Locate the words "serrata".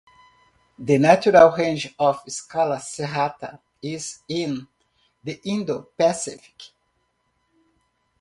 2.77-3.59